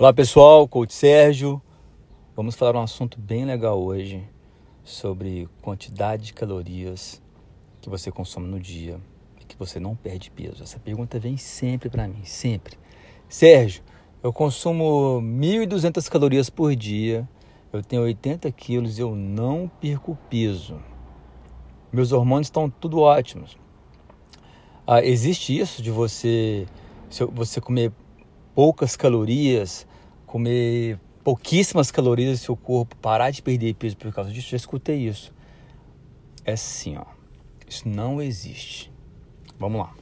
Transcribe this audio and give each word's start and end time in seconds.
Olá 0.00 0.12
pessoal, 0.12 0.68
coach 0.68 0.94
Sérgio. 0.94 1.60
Vamos 2.36 2.54
falar 2.54 2.78
um 2.78 2.84
assunto 2.84 3.18
bem 3.18 3.44
legal 3.44 3.82
hoje 3.82 4.22
sobre 4.84 5.48
quantidade 5.60 6.26
de 6.26 6.32
calorias 6.32 7.20
que 7.80 7.90
você 7.90 8.08
consome 8.12 8.46
no 8.46 8.60
dia 8.60 9.00
e 9.40 9.44
que 9.44 9.58
você 9.58 9.80
não 9.80 9.96
perde 9.96 10.30
peso. 10.30 10.62
Essa 10.62 10.78
pergunta 10.78 11.18
vem 11.18 11.36
sempre 11.36 11.90
para 11.90 12.06
mim, 12.06 12.22
sempre. 12.22 12.78
Sérgio, 13.28 13.82
eu 14.22 14.32
consumo 14.32 15.20
1.200 15.20 16.08
calorias 16.08 16.48
por 16.48 16.76
dia, 16.76 17.28
eu 17.72 17.82
tenho 17.82 18.02
80 18.02 18.52
quilos 18.52 18.98
e 18.98 19.02
eu 19.02 19.16
não 19.16 19.68
perco 19.80 20.16
peso. 20.30 20.80
Meus 21.92 22.12
hormônios 22.12 22.46
estão 22.46 22.70
tudo 22.70 23.00
ótimos. 23.00 23.58
Ah, 24.86 25.04
existe 25.04 25.58
isso 25.58 25.82
de 25.82 25.90
você, 25.90 26.68
você 27.32 27.60
comer 27.60 27.90
poucas 28.54 28.96
calorias, 28.96 29.87
comer 30.28 31.00
pouquíssimas 31.24 31.90
calorias 31.90 32.38
e 32.38 32.44
seu 32.44 32.56
corpo 32.56 32.94
parar 32.96 33.30
de 33.30 33.42
perder 33.42 33.74
peso 33.74 33.96
por 33.96 34.12
causa 34.12 34.30
disso, 34.30 34.50
já 34.50 34.56
escutei 34.56 35.08
isso. 35.08 35.32
É 36.44 36.52
assim, 36.52 36.96
ó. 36.96 37.04
Isso 37.68 37.88
não 37.88 38.22
existe. 38.22 38.92
Vamos 39.58 39.80
lá. 39.80 39.92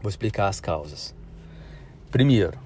Vou 0.00 0.08
explicar 0.08 0.48
as 0.48 0.60
causas. 0.60 1.14
Primeiro, 2.10 2.58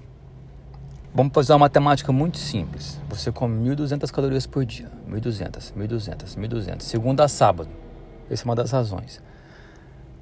vamos 1.13 1.33
fazer 1.33 1.53
uma 1.53 1.59
matemática 1.59 2.11
muito 2.11 2.37
simples. 2.37 2.99
Você 3.09 3.31
come 3.31 3.69
1.200 3.69 4.11
calorias 4.11 4.45
por 4.45 4.65
dia. 4.65 4.91
1.200, 5.09 5.73
1.200, 5.73 6.37
1.200. 6.37 6.81
Segunda 6.81 7.23
a 7.23 7.27
sábado. 7.27 7.69
Essa 8.29 8.43
é 8.43 8.45
uma 8.45 8.55
das 8.55 8.71
razões. 8.71 9.21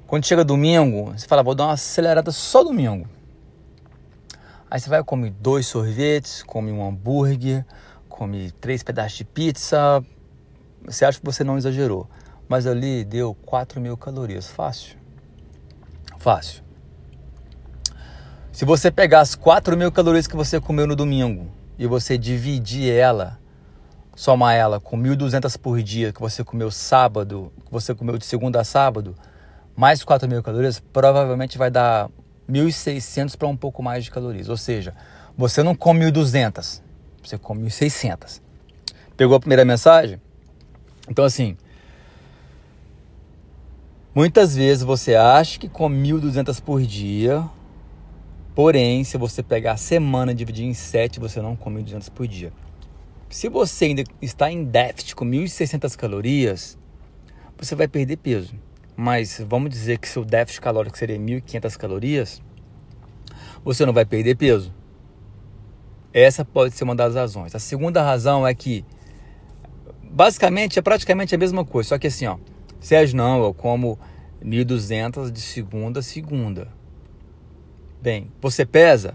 Quando 0.06 0.24
chega 0.24 0.44
domingo, 0.44 1.12
você 1.12 1.26
fala, 1.26 1.42
vou 1.42 1.54
dar 1.54 1.64
uma 1.64 1.72
acelerada 1.72 2.30
só 2.30 2.62
domingo. 2.62 3.08
Aí 4.76 4.80
você 4.80 4.90
vai 4.90 5.02
comer 5.02 5.30
dois 5.30 5.66
sorvetes, 5.66 6.42
come 6.42 6.70
um 6.70 6.86
hambúrguer, 6.86 7.64
come 8.10 8.50
três 8.60 8.82
pedaços 8.82 9.16
de 9.16 9.24
pizza. 9.24 10.04
Você 10.84 11.02
acha 11.02 11.18
que 11.18 11.24
você 11.24 11.42
não 11.42 11.56
exagerou. 11.56 12.06
Mas 12.46 12.66
ali 12.66 13.02
deu 13.02 13.34
4 13.46 13.80
mil 13.80 13.96
calorias. 13.96 14.50
Fácil. 14.50 14.98
Fácil. 16.18 16.62
Se 18.52 18.66
você 18.66 18.90
pegar 18.90 19.20
as 19.20 19.34
4 19.34 19.78
mil 19.78 19.90
calorias 19.90 20.26
que 20.26 20.36
você 20.36 20.60
comeu 20.60 20.86
no 20.86 20.94
domingo 20.94 21.50
e 21.78 21.86
você 21.86 22.18
dividir 22.18 22.92
ela, 22.92 23.38
somar 24.14 24.56
ela 24.56 24.78
com 24.78 24.98
1.200 24.98 25.58
por 25.58 25.82
dia 25.82 26.12
que 26.12 26.20
você 26.20 26.44
comeu 26.44 26.70
sábado, 26.70 27.50
que 27.64 27.72
você 27.72 27.94
comeu 27.94 28.18
de 28.18 28.26
segunda 28.26 28.60
a 28.60 28.64
sábado, 28.64 29.14
mais 29.74 30.04
4 30.04 30.28
mil 30.28 30.42
calorias, 30.42 30.80
provavelmente 30.92 31.56
vai 31.56 31.70
dar 31.70 32.10
1.600 32.48 33.36
para 33.36 33.48
um 33.48 33.56
pouco 33.56 33.82
mais 33.82 34.04
de 34.04 34.10
calorias. 34.10 34.48
Ou 34.48 34.56
seja, 34.56 34.94
você 35.36 35.62
não 35.62 35.74
come 35.74 36.04
1.200, 36.04 36.80
você 37.22 37.38
come 37.38 37.68
1.600. 37.68 38.40
Pegou 39.16 39.36
a 39.36 39.40
primeira 39.40 39.64
mensagem? 39.64 40.20
Então, 41.08 41.24
assim, 41.24 41.56
muitas 44.14 44.54
vezes 44.54 44.82
você 44.82 45.14
acha 45.14 45.58
que 45.58 45.68
come 45.68 45.96
1.200 46.08 46.60
por 46.60 46.82
dia, 46.82 47.48
porém, 48.54 49.04
se 49.04 49.16
você 49.16 49.42
pegar 49.42 49.72
a 49.72 49.76
semana 49.76 50.32
e 50.32 50.34
dividir 50.34 50.64
em 50.64 50.74
7, 50.74 51.20
você 51.20 51.40
não 51.40 51.56
come 51.56 51.82
1.200 51.82 52.10
por 52.10 52.26
dia. 52.26 52.52
Se 53.28 53.48
você 53.48 53.86
ainda 53.86 54.04
está 54.22 54.50
em 54.50 54.64
déficit 54.64 55.16
com 55.16 55.24
1.600 55.24 55.96
calorias, 55.96 56.78
você 57.58 57.74
vai 57.74 57.88
perder 57.88 58.18
peso 58.18 58.54
mas 58.96 59.44
vamos 59.46 59.70
dizer 59.70 59.98
que 59.98 60.08
seu 60.08 60.24
déficit 60.24 60.60
calórico 60.60 60.96
seria 60.96 61.18
1.500 61.18 61.76
calorias, 61.76 62.42
você 63.62 63.84
não 63.84 63.92
vai 63.92 64.04
perder 64.04 64.36
peso. 64.36 64.72
Essa 66.12 66.44
pode 66.44 66.74
ser 66.74 66.84
uma 66.84 66.94
das 66.96 67.14
razões. 67.14 67.54
A 67.54 67.58
segunda 67.58 68.02
razão 68.02 68.46
é 68.46 68.54
que, 68.54 68.84
basicamente, 70.02 70.78
é 70.78 70.82
praticamente 70.82 71.34
a 71.34 71.38
mesma 71.38 71.64
coisa, 71.64 71.90
só 71.90 71.98
que 71.98 72.06
assim, 72.06 72.26
ó, 72.26 72.38
Sérgio, 72.80 73.16
não, 73.16 73.42
eu 73.44 73.52
como 73.52 73.98
1.200 74.42 75.30
de 75.30 75.40
segunda 75.40 76.00
a 76.00 76.02
segunda. 76.02 76.68
Bem, 78.00 78.30
você 78.40 78.64
pesa? 78.64 79.14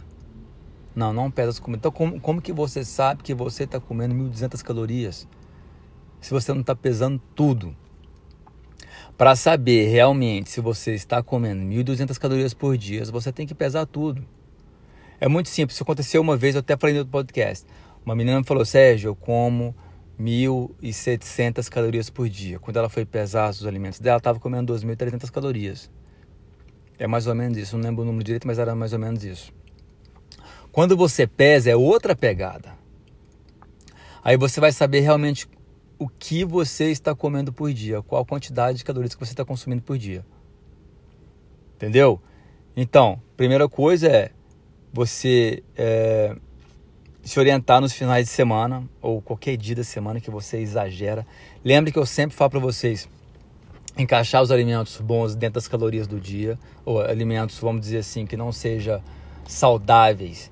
Não, 0.95 1.13
não 1.13 1.31
pesa 1.31 1.51
as 1.51 1.59
comidas. 1.59 1.79
Então, 1.79 1.91
como, 1.91 2.19
como 2.19 2.41
que 2.41 2.51
você 2.51 2.83
sabe 2.83 3.23
que 3.23 3.33
você 3.33 3.63
está 3.63 3.79
comendo 3.79 4.13
1.200 4.13 4.61
calorias? 4.61 5.27
Se 6.19 6.31
você 6.31 6.53
não 6.53 6.61
está 6.61 6.75
pesando 6.75 7.19
tudo. 7.33 7.75
Para 9.21 9.35
saber 9.35 9.85
realmente 9.85 10.49
se 10.49 10.59
você 10.59 10.95
está 10.95 11.21
comendo 11.21 11.61
1.200 11.61 12.17
calorias 12.17 12.55
por 12.55 12.75
dia, 12.75 13.05
você 13.05 13.31
tem 13.31 13.45
que 13.45 13.53
pesar 13.53 13.85
tudo. 13.85 14.25
É 15.19 15.27
muito 15.27 15.47
simples. 15.47 15.75
Isso 15.75 15.83
aconteceu 15.83 16.19
uma 16.23 16.35
vez, 16.35 16.55
eu 16.55 16.59
até 16.61 16.75
falei 16.75 16.97
no 16.97 17.05
podcast. 17.05 17.67
Uma 18.03 18.15
menina 18.15 18.39
me 18.39 18.43
falou, 18.43 18.65
Sérgio, 18.65 19.09
eu 19.09 19.15
como 19.15 19.75
1.700 20.19 21.69
calorias 21.69 22.09
por 22.09 22.27
dia. 22.27 22.57
Quando 22.57 22.77
ela 22.77 22.89
foi 22.89 23.05
pesar 23.05 23.51
os 23.51 23.63
alimentos 23.63 23.99
dela, 23.99 24.17
estava 24.17 24.39
comendo 24.39 24.73
2.300 24.73 25.29
calorias. 25.29 25.87
É 26.97 27.05
mais 27.05 27.27
ou 27.27 27.35
menos 27.35 27.55
isso. 27.59 27.77
Não 27.77 27.83
lembro 27.83 28.01
o 28.01 28.05
número 28.07 28.23
direito, 28.23 28.47
mas 28.47 28.57
era 28.57 28.73
mais 28.73 28.91
ou 28.91 28.97
menos 28.97 29.23
isso. 29.23 29.53
Quando 30.71 30.97
você 30.97 31.27
pesa, 31.27 31.69
é 31.69 31.75
outra 31.75 32.15
pegada. 32.15 32.73
Aí 34.23 34.35
você 34.35 34.59
vai 34.59 34.71
saber 34.71 35.01
realmente 35.01 35.47
o 36.01 36.09
que 36.09 36.43
você 36.43 36.85
está 36.89 37.13
comendo 37.13 37.53
por 37.53 37.71
dia, 37.71 38.01
qual 38.01 38.23
a 38.23 38.25
quantidade 38.25 38.79
de 38.79 38.83
calorias 38.83 39.13
que 39.13 39.23
você 39.23 39.33
está 39.33 39.45
consumindo 39.45 39.83
por 39.83 39.99
dia. 39.99 40.25
Entendeu? 41.75 42.19
Então, 42.75 43.21
primeira 43.37 43.69
coisa 43.69 44.07
é 44.07 44.31
você 44.91 45.61
é, 45.77 46.35
se 47.21 47.39
orientar 47.39 47.79
nos 47.79 47.93
finais 47.93 48.25
de 48.25 48.31
semana 48.31 48.83
ou 48.99 49.21
qualquer 49.21 49.55
dia 49.55 49.75
da 49.75 49.83
semana 49.83 50.19
que 50.19 50.31
você 50.31 50.57
exagera. 50.57 51.23
Lembre 51.63 51.91
que 51.91 51.99
eu 51.99 52.05
sempre 52.07 52.35
falo 52.35 52.49
para 52.49 52.59
vocês 52.59 53.07
encaixar 53.95 54.41
os 54.41 54.49
alimentos 54.49 54.99
bons 54.99 55.35
dentro 55.35 55.53
das 55.53 55.67
calorias 55.67 56.07
do 56.07 56.19
dia, 56.19 56.57
ou 56.83 56.99
alimentos, 56.99 57.59
vamos 57.59 57.81
dizer 57.81 57.99
assim, 57.99 58.25
que 58.25 58.35
não 58.35 58.51
seja 58.51 59.03
saudáveis, 59.47 60.51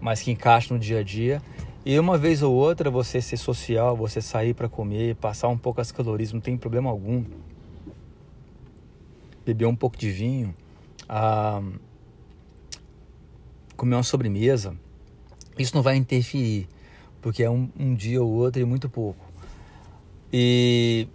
mas 0.00 0.20
que 0.20 0.32
encaixem 0.32 0.76
no 0.76 0.82
dia 0.82 0.98
a 0.98 1.02
dia. 1.04 1.40
E 1.86 1.98
uma 1.98 2.16
vez 2.16 2.42
ou 2.42 2.54
outra 2.54 2.90
você 2.90 3.20
ser 3.20 3.36
social, 3.36 3.94
você 3.94 4.18
sair 4.22 4.54
para 4.54 4.70
comer, 4.70 5.16
passar 5.16 5.48
um 5.48 5.58
pouco 5.58 5.82
as 5.82 5.92
calorias, 5.92 6.32
não 6.32 6.40
tem 6.40 6.56
problema 6.56 6.88
algum. 6.88 7.22
Beber 9.44 9.66
um 9.66 9.76
pouco 9.76 9.94
de 9.94 10.10
vinho, 10.10 10.54
ah, 11.06 11.62
comer 13.76 13.96
uma 13.96 14.02
sobremesa, 14.02 14.74
isso 15.58 15.74
não 15.74 15.82
vai 15.82 15.96
interferir, 15.96 16.66
porque 17.20 17.42
é 17.42 17.50
um, 17.50 17.68
um 17.78 17.94
dia 17.94 18.22
ou 18.22 18.32
outro 18.32 18.62
e 18.62 18.64
muito 18.64 18.88
pouco. 18.88 19.22
E 20.32 21.06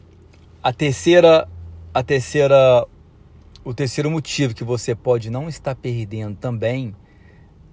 a 0.62 0.72
terceira, 0.72 1.50
a 1.92 2.04
terceira, 2.04 2.86
o 3.66 3.74
terceiro 3.74 4.12
motivo 4.12 4.54
que 4.54 4.64
você 4.64 4.94
pode 4.94 5.32
não 5.32 5.50
estar 5.50 5.74
perdendo 5.74 6.36
também, 6.36 6.96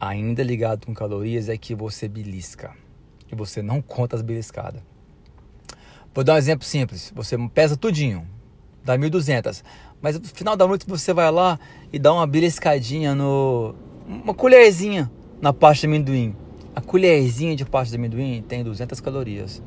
ainda 0.00 0.42
ligado 0.42 0.86
com 0.86 0.94
calorias, 0.94 1.50
é 1.50 1.58
que 1.58 1.74
você 1.74 2.08
belisca 2.08 2.85
e 3.30 3.34
você 3.34 3.62
não 3.62 3.80
conta 3.80 4.16
as 4.16 4.22
beliscadas. 4.22 4.82
Vou 6.14 6.24
dar 6.24 6.34
um 6.34 6.38
exemplo 6.38 6.64
simples. 6.64 7.12
Você 7.14 7.36
pesa 7.48 7.76
tudinho, 7.76 8.26
dá 8.82 8.96
1.200. 8.96 9.62
Mas 10.00 10.18
no 10.18 10.26
final 10.26 10.56
da 10.56 10.66
noite 10.66 10.86
você 10.86 11.12
vai 11.12 11.30
lá 11.30 11.58
e 11.92 11.98
dá 11.98 12.12
uma 12.12 12.26
beliscadinha 12.26 13.14
no... 13.14 13.74
Uma 14.06 14.32
colherzinha 14.32 15.10
na 15.40 15.52
parte 15.52 15.80
de 15.80 15.86
amendoim. 15.86 16.34
A 16.74 16.80
colherzinha 16.80 17.56
de 17.56 17.64
parte 17.64 17.90
de 17.90 17.96
amendoim 17.96 18.42
tem 18.46 18.62
200 18.62 19.00
calorias. 19.00 19.62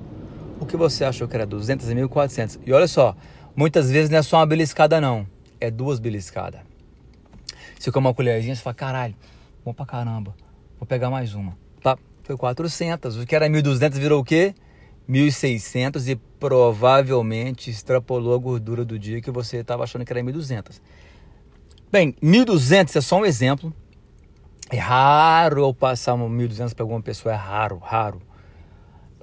O 0.59 0.65
que 0.65 0.75
você 0.75 1.03
achou 1.03 1.27
que 1.27 1.35
era 1.35 1.45
200 1.45 1.89
e 1.89 1.93
1.400? 1.93 2.59
E 2.65 2.73
olha 2.73 2.87
só, 2.87 3.15
muitas 3.55 3.91
vezes 3.91 4.09
não 4.09 4.17
é 4.17 4.21
só 4.21 4.37
uma 4.37 4.45
beliscada 4.45 4.99
não. 4.99 5.27
É 5.59 5.69
duas 5.69 5.99
beliscadas. 5.99 6.61
Você 7.77 7.91
come 7.91 8.07
uma 8.07 8.13
colherzinha, 8.13 8.55
você 8.55 8.61
fala, 8.61 8.73
caralho, 8.73 9.15
bom 9.63 9.73
pra 9.73 9.85
caramba. 9.85 10.35
Vou 10.79 10.87
pegar 10.87 11.09
mais 11.09 11.33
uma. 11.33 11.57
Tá, 11.81 11.97
foi 12.29 12.37
400. 12.37 13.17
O 13.17 13.25
que 13.25 13.35
era 13.35 13.47
1.200 13.47 13.93
virou 13.93 14.21
o 14.21 14.23
quê? 14.23 14.53
1.600 15.09 16.07
e 16.07 16.15
provavelmente 16.15 17.71
extrapolou 17.71 18.35
a 18.35 18.37
gordura 18.37 18.85
do 18.85 18.99
dia 18.99 19.19
que 19.19 19.31
você 19.31 19.57
estava 19.57 19.83
achando 19.83 20.05
que 20.05 20.13
era 20.13 20.21
1.200. 20.21 20.79
Bem, 21.91 22.13
1.200 22.21 22.95
é 22.95 23.01
só 23.01 23.19
um 23.19 23.25
exemplo. 23.25 23.73
É 24.69 24.77
raro 24.77 25.61
eu 25.63 25.73
passar 25.73 26.13
1.200 26.13 26.75
para 26.75 26.83
alguma 26.83 27.01
pessoa, 27.01 27.33
é 27.33 27.37
raro, 27.37 27.79
raro. 27.79 28.21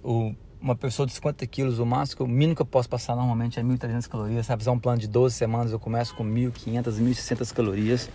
O, 0.02 0.34
uma 0.60 0.74
pessoa 0.74 1.06
de 1.06 1.12
50 1.12 1.46
quilos, 1.46 1.78
o 1.78 1.86
máximo, 1.86 2.26
o 2.26 2.28
mínimo 2.28 2.56
que 2.56 2.62
eu 2.62 2.66
posso 2.66 2.88
passar 2.88 3.14
normalmente 3.14 3.60
é 3.60 3.62
1.300 3.62 4.08
calorias. 4.08 4.46
Sabe, 4.46 4.64
fazer 4.64 4.74
um 4.74 4.80
plano 4.80 4.98
de 4.98 5.06
12 5.06 5.36
semanas, 5.36 5.70
eu 5.70 5.78
começo 5.78 6.12
com 6.16 6.24
1.500, 6.24 7.00
1.600 7.00 7.54
calorias. 7.54 8.10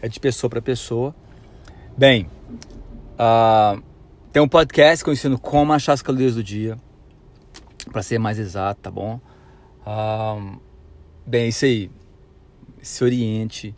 É 0.00 0.08
de 0.08 0.18
pessoa 0.18 0.48
para 0.48 0.62
pessoa. 0.62 1.14
Bem, 1.98 2.26
Uh, 3.14 3.82
tem 4.32 4.42
um 4.42 4.48
podcast 4.48 5.04
que 5.04 5.08
eu 5.08 5.14
ensino 5.14 5.38
como 5.38 5.72
achar 5.72 5.92
as 5.92 6.02
calorias 6.02 6.34
do 6.34 6.42
dia, 6.42 6.76
para 7.92 8.02
ser 8.02 8.18
mais 8.18 8.38
exato, 8.38 8.80
tá 8.80 8.90
bom? 8.90 9.20
Uh, 9.86 10.58
bem, 11.26 11.48
isso 11.48 11.64
aí. 11.64 11.90
Se 12.82 13.02
oriente, 13.02 13.74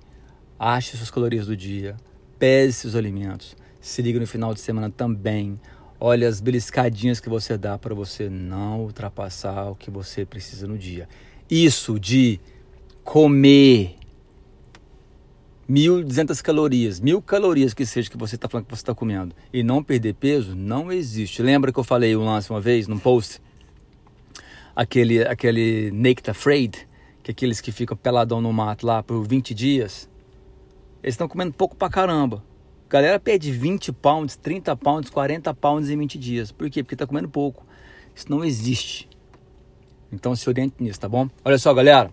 ache 0.58 0.96
suas 0.96 1.10
calorias 1.10 1.46
do 1.46 1.56
dia, 1.56 1.96
pese 2.38 2.72
seus 2.72 2.94
alimentos, 2.94 3.56
Se 3.80 4.02
liga 4.02 4.18
no 4.18 4.26
final 4.26 4.52
de 4.52 4.60
semana 4.60 4.90
também. 4.90 5.60
Olha 6.00 6.28
as 6.28 6.40
beliscadinhas 6.40 7.20
que 7.20 7.28
você 7.28 7.56
dá 7.56 7.78
para 7.78 7.94
você 7.94 8.28
não 8.28 8.80
ultrapassar 8.80 9.70
o 9.70 9.76
que 9.76 9.90
você 9.90 10.26
precisa 10.26 10.66
no 10.66 10.76
dia. 10.76 11.08
Isso 11.48 11.98
de 11.98 12.40
comer 13.04 13.96
1.200 15.68 16.40
calorias, 16.42 17.00
mil 17.00 17.20
calorias 17.20 17.74
que 17.74 17.84
seja 17.84 18.08
que 18.08 18.16
você 18.16 18.36
está 18.36 18.48
falando 18.48 18.66
que 18.66 18.76
você 18.76 18.82
está 18.82 18.94
comendo 18.94 19.34
e 19.52 19.64
não 19.64 19.82
perder 19.82 20.14
peso, 20.14 20.54
não 20.54 20.92
existe. 20.92 21.42
Lembra 21.42 21.72
que 21.72 21.78
eu 21.78 21.84
falei 21.84 22.16
um 22.16 22.24
lance 22.24 22.50
uma 22.50 22.60
vez 22.60 22.86
num 22.86 22.98
post? 22.98 23.40
Aquele, 24.76 25.26
aquele 25.26 25.90
Naked 25.90 26.30
Afraid, 26.30 26.86
que 27.22 27.30
é 27.30 27.32
aqueles 27.32 27.60
que 27.60 27.72
ficam 27.72 27.96
peladão 27.96 28.40
no 28.40 28.52
mato 28.52 28.86
lá 28.86 29.02
por 29.02 29.26
20 29.26 29.52
dias, 29.54 30.08
eles 31.02 31.14
estão 31.14 31.26
comendo 31.26 31.52
pouco 31.52 31.74
pra 31.74 31.88
caramba. 31.88 32.44
A 32.88 32.92
galera 32.92 33.18
perde 33.18 33.50
20 33.50 33.92
pounds, 33.92 34.36
30 34.36 34.76
pounds, 34.76 35.10
40 35.10 35.52
pounds 35.54 35.90
em 35.90 35.98
20 35.98 36.18
dias. 36.18 36.52
Por 36.52 36.70
quê? 36.70 36.84
Porque 36.84 36.94
está 36.94 37.06
comendo 37.06 37.28
pouco. 37.28 37.66
Isso 38.14 38.30
não 38.30 38.44
existe. 38.44 39.08
Então 40.12 40.36
se 40.36 40.48
oriente 40.48 40.76
nisso, 40.78 41.00
tá 41.00 41.08
bom? 41.08 41.28
Olha 41.44 41.58
só, 41.58 41.74
galera. 41.74 42.12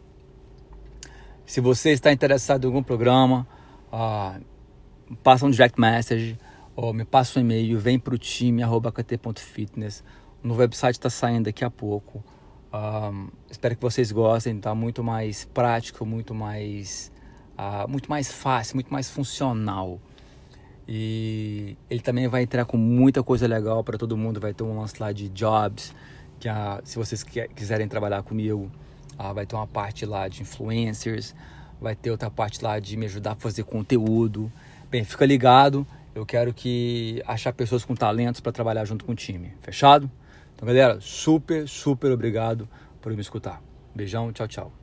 Se 1.46 1.60
você 1.60 1.92
está 1.92 2.12
interessado 2.12 2.64
em 2.64 2.68
algum 2.68 2.82
programa, 2.82 3.48
uh, 3.92 4.42
passa 5.24 5.46
um 5.46 5.50
direct 5.50 5.80
message 5.80 6.38
ou 6.76 6.94
me 6.94 7.06
passa 7.06 7.40
um 7.40 7.42
e-mail, 7.42 7.78
vem 7.80 8.00
para 8.00 8.16
o 8.16 8.18
time 8.18 8.62
kt.fitness. 8.64 10.04
O 10.44 10.54
website 10.54 10.98
está 10.98 11.10
saindo 11.10 11.46
daqui 11.46 11.64
a 11.64 11.70
pouco. 11.70 12.24
Uh, 12.74 13.32
espero 13.50 13.76
que 13.76 13.82
vocês 13.82 14.12
gostem, 14.12 14.60
tá 14.60 14.74
muito 14.74 15.04
mais 15.04 15.46
prático, 15.46 16.06
muito 16.06 16.34
mais, 16.34 17.12
uh, 17.58 17.88
muito 17.90 18.10
mais 18.10 18.32
fácil, 18.32 18.78
muito 18.78 18.92
mais 18.92 19.10
funcional. 19.10 20.00
E 20.88 21.78
ele 21.90 22.02
também 22.02 22.28
vai 22.28 22.44
entrar 22.44 22.66
com 22.66 22.78
muita 22.78 23.22
coisa 23.22 23.48
legal 23.48 23.84
para 23.84 23.98
todo 23.98 24.18
mundo. 24.18 24.40
Vai 24.40 24.54
ter 24.54 24.64
um 24.64 24.80
lance 24.80 24.96
lá 25.00 25.12
de 25.12 25.30
jobs, 25.30 25.94
que 26.40 26.50
a, 26.50 26.82
se 26.84 26.98
vocês 26.98 27.24
quiserem 27.24 27.88
trabalhar 27.88 28.24
comigo, 28.24 28.72
ah, 29.18 29.34
vai 29.34 29.46
ter 29.46 29.56
uma 29.56 29.68
parte 29.68 30.06
lá 30.06 30.28
de 30.28 30.42
influencers, 30.42 31.36
vai 31.80 31.96
ter 31.96 32.12
outra 32.12 32.30
parte 32.30 32.64
lá 32.64 32.80
de 32.80 32.96
me 32.98 33.06
ajudar 33.06 33.32
a 33.32 33.36
fazer 33.36 33.64
conteúdo. 33.64 34.52
Bem, 34.90 35.04
fica 35.04 35.26
ligado. 35.26 35.86
Eu 36.16 36.26
quero 36.26 36.54
que 36.54 37.24
achar 37.26 37.52
pessoas 37.54 37.84
com 37.84 37.96
talentos 37.96 38.40
para 38.40 38.52
trabalhar 38.52 38.86
junto 38.86 39.04
com 39.04 39.14
o 39.14 39.16
time. 39.16 39.54
Fechado? 39.62 40.10
Então, 40.56 40.68
galera, 40.68 41.00
super, 41.02 41.68
super 41.68 42.12
obrigado 42.12 42.70
por 43.02 43.12
me 43.14 43.22
escutar. 43.22 43.62
Beijão, 43.96 44.32
tchau, 44.32 44.48
tchau. 44.48 44.83